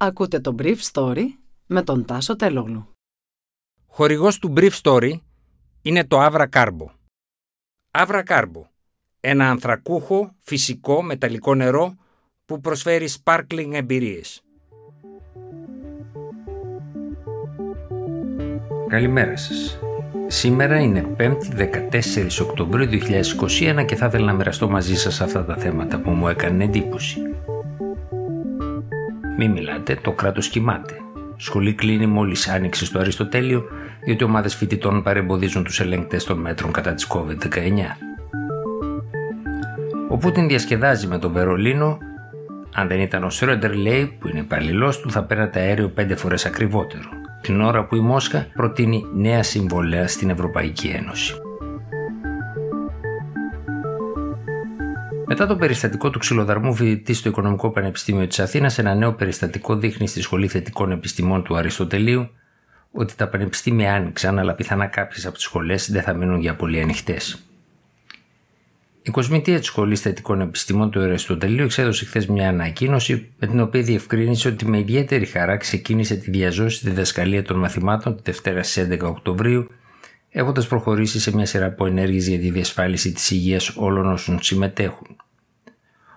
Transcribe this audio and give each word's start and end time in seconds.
Ακούτε 0.00 0.40
το 0.40 0.54
Brief 0.58 0.76
Story 0.92 1.24
με 1.66 1.82
τον 1.82 2.04
Τάσο 2.04 2.36
Τελόγλου. 2.36 2.88
Χορηγός 3.86 4.38
του 4.38 4.52
Brief 4.56 4.70
Story 4.82 5.12
είναι 5.82 6.04
το 6.04 6.26
Avra 6.26 6.46
Carbo. 6.52 6.86
Avra 7.90 8.22
Carbo, 8.26 8.62
ένα 9.20 9.50
ανθρακούχο, 9.50 10.34
φυσικό, 10.38 11.02
μεταλλικό 11.02 11.54
νερό 11.54 11.94
που 12.44 12.60
προσφέρει 12.60 13.08
sparkling 13.22 13.70
εμπειρίες. 13.72 14.42
Καλημέρα 18.88 19.36
σας. 19.36 19.78
Σήμερα 20.26 20.78
είναι 20.80 21.14
5η 21.18 21.54
14 21.54 22.40
Οκτωβρίου 22.40 22.86
2021 22.86 23.84
και 23.84 23.96
θα 23.96 24.06
ήθελα 24.06 24.24
να 24.24 24.32
μοιραστώ 24.32 24.68
μαζί 24.68 24.96
σας 24.96 25.20
αυτά 25.20 25.44
τα 25.44 25.56
θέματα 25.56 26.00
που 26.00 26.10
μου 26.10 26.28
έκανε 26.28 26.64
εντύπωση. 26.64 27.20
Μη 29.40 29.48
μιλάτε, 29.48 29.98
το 30.02 30.12
κράτος 30.12 30.48
κοιμάται. 30.48 30.94
Σχολή 31.36 31.74
κλείνει 31.74 32.06
μόλις 32.06 32.48
άνοιξε 32.48 32.84
στο 32.84 32.98
Αριστοτέλειο, 32.98 33.64
διότι 34.04 34.24
ομάδες 34.24 34.54
φοιτητών 34.54 35.02
παρεμποδίζουν 35.02 35.64
τους 35.64 35.80
ελεγκτές 35.80 36.24
των 36.24 36.38
μέτρων 36.38 36.72
κατά 36.72 36.94
της 36.94 37.06
COVID-19. 37.10 37.48
Ο 40.08 40.16
Πούτιν 40.16 40.48
διασκεδάζει 40.48 41.06
με 41.06 41.18
τον 41.18 41.32
Βερολίνο. 41.32 41.98
Αν 42.74 42.88
δεν 42.88 43.00
ήταν 43.00 43.24
ο 43.24 43.30
Σρόντερ, 43.30 43.74
λέει, 43.74 44.16
που 44.18 44.28
είναι 44.28 44.38
υπαλληλός 44.38 45.00
του, 45.00 45.10
θα 45.10 45.22
πέρατε 45.22 45.60
αέριο 45.60 45.88
πέντε 45.88 46.16
φορές 46.16 46.46
ακριβότερο. 46.46 47.08
Την 47.40 47.60
ώρα 47.60 47.86
που 47.86 47.96
η 47.96 48.00
Μόσχα 48.00 48.46
προτείνει 48.54 49.04
νέα 49.14 49.42
συμβολέα 49.42 50.08
στην 50.08 50.30
Ευρωπαϊκή 50.30 50.86
Ένωση. 50.86 51.34
Μετά 55.30 55.46
το 55.46 55.56
περιστατικό 55.56 56.10
του 56.10 56.18
ξυλοδαρμού 56.18 56.74
φοιτητή 56.74 57.14
στο 57.14 57.28
Οικονομικό 57.28 57.70
Πανεπιστήμιο 57.70 58.26
της 58.26 58.38
Αθήνας, 58.38 58.78
ένα 58.78 58.94
νέο 58.94 59.12
περιστατικό 59.12 59.76
δείχνει 59.76 60.08
στη 60.08 60.20
Σχολή 60.22 60.48
Θετικών 60.48 60.90
Επιστημών 60.90 61.42
του 61.42 61.56
Αριστοτελείου 61.56 62.28
ότι 62.92 63.14
τα 63.16 63.28
πανεπιστήμια 63.28 63.94
άνοιξαν, 63.94 64.38
αλλά 64.38 64.54
πιθανά 64.54 64.86
κάποιες 64.86 65.26
από 65.26 65.34
τις 65.34 65.44
σχολές 65.44 65.90
δεν 65.90 66.02
θα 66.02 66.12
μείνουν 66.14 66.40
για 66.40 66.54
πολύ 66.54 66.80
ανοιχτές. 66.80 67.42
Η 69.02 69.10
Κοσμητεία 69.10 69.58
της 69.58 69.66
Σχολής 69.66 70.00
Θετικών 70.00 70.40
Επιστημών 70.40 70.90
του 70.90 71.00
Αριστοτελείου 71.00 71.64
εξέδωσε 71.64 72.04
χθες 72.04 72.26
μια 72.26 72.48
ανακοίνωση 72.48 73.28
με 73.38 73.46
την 73.46 73.60
οποία 73.60 73.82
διευκρίνησε 73.82 74.48
ότι 74.48 74.66
με 74.66 74.78
ιδιαίτερη 74.78 75.26
χαρά 75.26 75.56
ξεκίνησε 75.56 76.14
τη 76.14 76.30
διαζώση 76.30 76.88
διδασκαλία 76.88 77.42
των 77.42 77.58
μαθημάτων 77.58 78.16
τη 78.16 78.22
Δευτέρα 78.24 78.62
στις 78.62 78.86
11 78.90 79.00
Οκτωβρίου, 79.02 79.70
έχοντας 80.30 80.66
προχωρήσει 80.66 81.20
σε 81.20 81.34
μια 81.34 81.46
σειρά 81.46 81.66
από 81.66 81.86
ενέργειες 81.86 82.28
για 82.28 82.38
τη 82.38 82.50
διασφάλιση 82.50 83.12
της 83.12 83.30
υγείας 83.30 83.72
όλων 83.76 84.12
όσων 84.12 84.42
συμμετέχουν. 84.42 85.16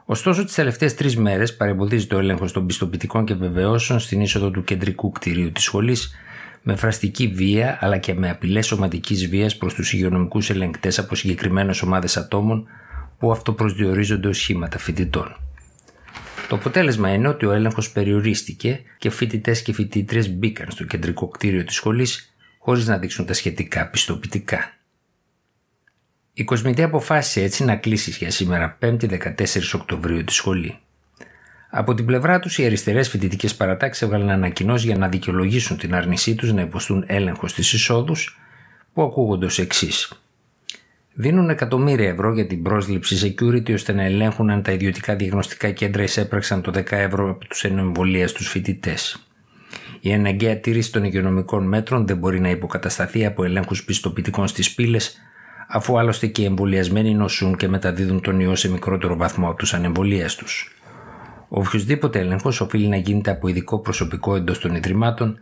Ωστόσο, 0.06 0.44
τις 0.46 0.54
τελευταίες 0.54 0.96
τρεις 0.96 1.18
μέρες 1.18 1.56
παρεμποδίζεται 1.56 2.16
ο 2.16 2.20
έλεγχο 2.20 2.46
των 2.52 2.66
πιστοποιητικών 2.66 3.26
και 3.26 3.34
βεβαιώσεων 3.34 4.00
στην 4.00 4.22
είσοδο 4.22 4.52
του 4.52 4.64
κεντρικού 4.64 5.12
κτηρίου 5.12 5.52
της 5.52 5.64
σχολής 5.64 6.16
με 6.62 6.76
φραστική 6.76 7.28
βία 7.28 7.78
αλλά 7.82 7.98
και 7.98 8.14
με 8.14 8.30
απειλές 8.30 8.66
σωματικής 8.66 9.28
βίας 9.28 9.58
προς 9.58 9.74
τους 9.74 9.94
υγειονομικούς 9.94 10.50
ελεγκτές 10.50 11.00
από 11.00 11.16
συγκεκριμένες 11.16 11.82
ομάδες 11.82 12.18
ατόμων 12.18 12.68
που 13.20 13.32
αυτοπροσδιορίζονται 13.32 14.28
ως 14.28 14.38
σχήματα 14.38 14.78
φοιτητών. 14.78 15.36
Το 16.48 16.56
αποτέλεσμα 16.56 17.14
είναι 17.14 17.28
ότι 17.28 17.46
ο 17.46 17.52
έλεγχος 17.52 17.92
περιορίστηκε 17.92 18.82
και 18.98 19.10
φοιτητές 19.10 19.62
και 19.62 19.74
φοιτήτρε 19.74 20.28
μπήκαν 20.28 20.72
στο 20.72 20.84
κεντρικό 20.84 21.28
κτίριο 21.28 21.64
της 21.64 21.76
σχολής 21.76 22.31
χωρίς 22.64 22.88
να 22.88 22.98
δείξουν 22.98 23.26
τα 23.26 23.34
σχετικά 23.34 23.88
πιστοποιητικά. 23.88 24.74
Η 26.34 26.44
Κοσμητή 26.44 26.84
αποφάσισε 26.84 27.42
έτσι 27.42 27.64
να 27.66 27.76
κλείσει 27.76 28.12
για 28.12 28.32
σήμερα 28.32 28.78
5η 28.82 29.10
14 29.10 29.34
Οκτωβρίου 29.74 30.24
τη 30.24 30.34
σχολή. 30.34 30.80
Από 31.70 31.94
την 31.94 32.06
πλευρά 32.06 32.40
τους, 32.40 32.58
οι 32.58 32.66
αριστερές 32.66 33.10
φοιτητικές 33.10 33.56
παρατάξεις 33.56 34.02
έβγαλαν 34.02 34.30
ανακοινώσεις 34.30 34.86
για 34.86 34.98
να 34.98 35.08
δικαιολογήσουν 35.08 35.78
την 35.78 35.96
άρνησή 35.96 36.36
τους 36.36 36.54
να 36.54 36.62
υποστούν 36.62 37.04
έλεγχος 37.08 37.52
στι 37.52 37.62
εισόδους, 37.62 38.40
που 38.94 39.02
ακούγονται 39.02 39.46
ως 39.46 39.60
εξής. 39.60 40.14
Δίνουν 41.14 41.50
εκατομμύρια 41.50 42.10
ευρώ 42.10 42.34
για 42.34 42.48
την 42.48 42.64
πρόσληψη 42.64 43.36
security 43.40 43.74
ώστε 43.74 43.94
να 43.94 44.04
ελέγχουν 44.04 44.50
αν 44.50 44.62
τα 44.62 44.72
ιδιωτικά 44.72 45.16
διαγνωστικά 45.16 45.72
κέντρα 45.72 46.04
εισέπραξαν 46.04 46.62
το 46.62 46.72
10 46.76 46.92
ευρώ 46.92 47.30
από 47.30 47.48
τους 47.48 47.64
ενεμβολίας 47.64 48.30
στου 48.30 48.44
φοιτητές. 48.44 49.31
Η 50.04 50.14
αναγκαία 50.14 50.58
τήρηση 50.58 50.92
των 50.92 51.04
υγειονομικών 51.04 51.68
μέτρων 51.68 52.08
δεν 52.08 52.18
μπορεί 52.18 52.40
να 52.40 52.50
υποκατασταθεί 52.50 53.26
από 53.26 53.44
ελέγχους 53.44 53.84
πιστοποιητικών 53.84 54.48
στις 54.48 54.74
πύλες 54.74 55.22
αφού 55.68 56.00
άλλωστε 56.00 56.28
και 56.28 56.42
οι 56.42 56.46
εμβολιασμένοι 56.46 57.14
νοσούν 57.14 57.58
και 57.58 57.68
μεταδίδουν 57.68 58.22
τον 58.22 58.40
ιό 58.40 58.56
σε 58.56 58.70
μικρότερο 58.70 59.16
βαθμό 59.16 59.48
από 59.50 59.58
τους 59.58 59.74
ανεμβολίαστου. 59.74 60.46
Ο 61.48 61.60
οποιοδήποτε 61.60 62.20
έλεγχος 62.20 62.62
οφείλει 62.62 62.88
να 62.88 62.96
γίνεται 62.96 63.32
από 63.32 63.48
ειδικό 63.48 63.80
προσωπικό 63.80 64.36
εντός 64.36 64.60
των 64.60 64.76
Ιδρυμάτων 64.76 65.40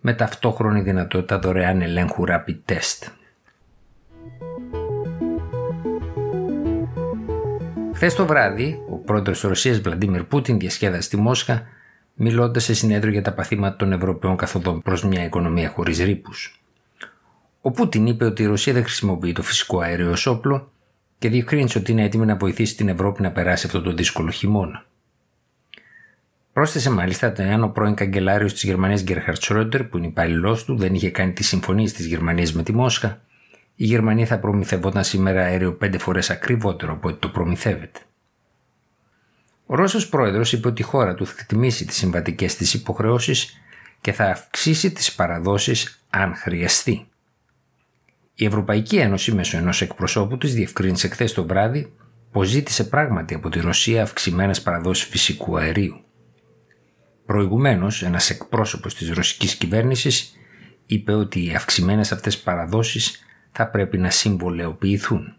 με 0.00 0.12
ταυτόχρονη 0.12 0.80
δυνατότητα 0.80 1.38
δωρεάν 1.38 1.82
ελέγχου 1.82 2.24
rapid 2.28 2.72
test. 2.72 3.10
Χθες 7.94 8.14
το 8.14 8.26
βράδυ, 8.26 8.78
ο 8.90 8.96
πρόεδρος 8.96 9.40
της 9.40 9.48
Ρωσίας 9.48 9.80
Βλαντίμιρ 9.80 10.22
Πούτιν 10.22 10.58
διασκέδασε 10.58 11.02
στη 11.02 11.16
Μόσχα 11.16 11.62
μιλώντας 12.16 12.64
σε 12.64 12.74
συνέδριο 12.74 13.12
για 13.12 13.22
τα 13.22 13.32
παθήματα 13.32 13.76
των 13.76 13.92
Ευρωπαίων 13.92 14.36
καθοδόν 14.36 14.82
προς 14.82 15.04
μια 15.04 15.24
οικονομία 15.24 15.68
χωρίς 15.68 15.98
ρήπους. 15.98 16.60
Ο 17.60 17.70
Πούτιν 17.70 18.06
είπε 18.06 18.24
ότι 18.24 18.42
η 18.42 18.46
Ρωσία 18.46 18.72
δεν 18.72 18.82
χρησιμοποιεί 18.82 19.32
το 19.32 19.42
φυσικό 19.42 19.80
αέριο 19.80 20.10
ως 20.10 20.26
όπλο 20.26 20.70
και 21.18 21.28
διευκρίνησε 21.28 21.78
ότι 21.78 21.92
είναι 21.92 22.04
έτοιμη 22.04 22.26
να 22.26 22.36
βοηθήσει 22.36 22.76
την 22.76 22.88
Ευρώπη 22.88 23.22
να 23.22 23.30
περάσει 23.30 23.66
αυτό 23.66 23.82
το 23.82 23.92
δύσκολο 23.92 24.30
χειμώνα. 24.30 24.84
Πρόσθεσε 26.52 26.90
μάλιστα 26.90 27.28
ότι 27.28 27.42
αν 27.42 27.62
ο 27.62 27.68
πρώην 27.68 27.94
καγκελάριος 27.94 28.52
της 28.52 28.62
Γερμανίας 28.62 29.02
Γκέρχαρτ 29.02 29.42
Σρόντερ, 29.42 29.84
που 29.84 29.96
είναι 29.96 30.06
υπάλληλό 30.06 30.62
του, 30.64 30.76
δεν 30.76 30.94
είχε 30.94 31.10
κάνει 31.10 31.32
τις 31.32 31.48
συμφωνίες 31.48 31.92
της 31.92 32.06
Γερμανίας 32.06 32.52
με 32.52 32.62
τη 32.62 32.72
Μόσχα, 32.72 33.20
η 33.74 33.84
Γερμανία 33.84 34.26
θα 34.26 34.38
προμηθευόταν 34.38 35.04
σήμερα 35.04 35.40
αέριο 35.40 35.72
πέντε 35.72 35.98
φορές 35.98 36.30
ακριβότερο 36.30 36.92
από 36.92 37.08
ό,τι 37.08 37.18
το 37.18 37.28
προμηθεύεται. 37.28 38.00
Ο 39.66 39.74
Ρώσος 39.74 40.08
πρόεδρος 40.08 40.52
είπε 40.52 40.68
ότι 40.68 40.82
η 40.82 40.84
χώρα 40.84 41.14
του 41.14 41.26
θα 41.26 41.34
εκτιμήσει 41.38 41.84
τις 41.84 41.96
συμβατικές 41.96 42.56
της 42.56 42.74
υποχρεώσεις 42.74 43.60
και 44.00 44.12
θα 44.12 44.24
αυξήσει 44.24 44.90
τις 44.92 45.14
παραδόσεις 45.14 46.04
αν 46.10 46.34
χρειαστεί. 46.34 47.08
Η 48.34 48.44
Ευρωπαϊκή 48.44 48.96
Ένωση 48.96 49.32
μέσω 49.34 49.56
ενός 49.56 49.80
εκπροσώπου 49.80 50.38
της 50.38 50.54
διευκρίνησε 50.54 51.08
χθες 51.08 51.32
το 51.32 51.46
βράδυ 51.46 51.92
πως 52.32 52.48
ζήτησε 52.48 52.84
πράγματι 52.84 53.34
από 53.34 53.48
τη 53.48 53.60
Ρωσία 53.60 54.02
αυξημένες 54.02 54.62
παραδόσεις 54.62 55.08
φυσικού 55.08 55.58
αερίου. 55.58 56.00
Προηγουμένως, 57.26 58.02
ένας 58.02 58.30
εκπρόσωπος 58.30 58.94
της 58.94 59.10
ρωσικής 59.10 59.54
κυβέρνησης 59.54 60.32
είπε 60.86 61.12
ότι 61.12 61.44
οι 61.44 61.54
αυξημένες 61.54 62.12
αυτές 62.12 62.38
παραδόσεις 62.38 63.24
θα 63.52 63.68
πρέπει 63.68 63.98
να 63.98 64.10
συμβολεοποιηθούν. 64.10 65.36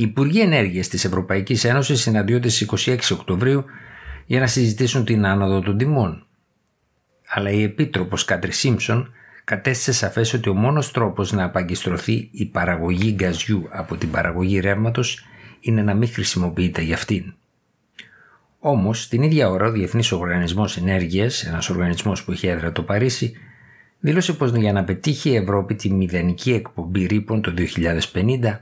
Οι 0.00 0.02
Υπουργοί 0.02 0.40
Ενέργειας 0.40 0.88
της 0.88 1.04
Ευρωπαϊκής 1.04 1.64
Ένωσης 1.64 2.00
συναντιόνται 2.00 2.48
στις 2.48 2.86
26 2.86 2.98
Οκτωβρίου 3.12 3.64
για 4.26 4.40
να 4.40 4.46
συζητήσουν 4.46 5.04
την 5.04 5.26
άνοδο 5.26 5.60
των 5.60 5.78
τιμών. 5.78 6.26
Αλλά 7.28 7.50
η 7.50 7.62
Επίτροπος 7.62 8.24
Κάντρι 8.24 8.52
Σίμψον 8.52 9.12
κατέστησε 9.44 9.92
σαφές 9.92 10.32
ότι 10.32 10.48
ο 10.48 10.54
μόνος 10.54 10.90
τρόπος 10.90 11.32
να 11.32 11.44
απαγκιστρωθεί 11.44 12.28
η 12.32 12.46
παραγωγή 12.46 13.12
γκαζιού 13.14 13.68
από 13.70 13.96
την 13.96 14.10
παραγωγή 14.10 14.60
ρεύματος 14.60 15.24
είναι 15.60 15.82
να 15.82 15.94
μην 15.94 16.08
χρησιμοποιείται 16.08 16.82
για 16.82 16.94
αυτήν. 16.94 17.34
Όμως, 18.58 19.08
την 19.08 19.22
ίδια 19.22 19.50
ώρα, 19.50 19.66
ο 19.66 19.70
Διεθνής 19.70 20.12
Οργανισμός 20.12 20.76
Ενέργειας, 20.76 21.44
ένας 21.44 21.70
οργανισμός 21.70 22.24
που 22.24 22.32
έχει 22.32 22.46
έδρα 22.46 22.72
το 22.72 22.82
Παρίσι, 22.82 23.32
δήλωσε 24.00 24.32
πως 24.32 24.50
για 24.50 24.72
να 24.72 24.84
πετύχει 24.84 25.30
η 25.30 25.36
Ευρώπη 25.36 25.74
τη 25.74 25.92
μηδενική 25.92 26.52
εκπομπή 26.52 27.06
ρήπων 27.06 27.42
το 27.42 27.54
2050, 28.12 28.60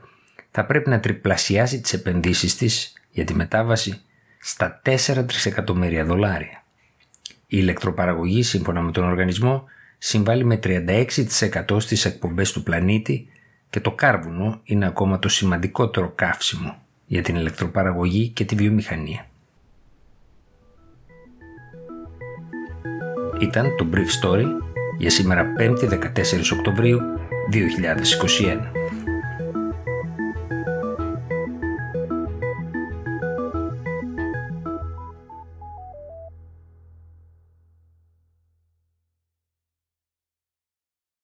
θα 0.59 0.65
πρέπει 0.65 0.91
να 0.91 1.00
τριπλασιάσει 1.00 1.81
τις 1.81 1.93
επενδύσεις 1.93 2.56
της 2.56 2.93
για 3.11 3.25
τη 3.25 3.34
μετάβαση 3.34 4.00
στα 4.39 4.81
4 4.84 4.97
τρισεκατομμύρια 5.27 6.05
δολάρια. 6.05 6.65
Η 7.28 7.33
ηλεκτροπαραγωγή, 7.47 8.42
σύμφωνα 8.42 8.81
με 8.81 8.92
τον 8.92 9.04
οργανισμό, 9.04 9.65
συμβάλλει 9.98 10.45
με 10.45 10.59
36% 10.63 11.77
στις 11.78 12.04
εκπομπές 12.04 12.53
του 12.53 12.63
πλανήτη 12.63 13.28
και 13.71 13.81
το 13.81 13.91
κάρβουνο 13.91 14.60
είναι 14.65 14.86
ακόμα 14.86 15.19
το 15.19 15.28
σημαντικότερο 15.28 16.13
καύσιμο 16.15 16.83
για 17.07 17.22
την 17.22 17.36
ηλεκτροπαραγωγή 17.36 18.28
και 18.28 18.45
τη 18.45 18.54
βιομηχανία. 18.54 19.27
Ήταν 23.41 23.77
το 23.77 23.86
Brief 23.92 24.25
Story 24.25 24.47
για 24.98 25.10
σήμερα 25.10 25.47
5η 25.59 25.89
14 25.89 25.98
Οκτωβρίου 26.53 27.01
2021. 27.53 28.96